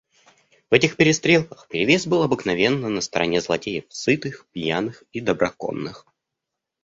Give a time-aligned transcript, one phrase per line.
[0.71, 6.07] В этих перестрелках перевес был обыкновенно на стороне злодеев, сытых, пьяных и доброконных.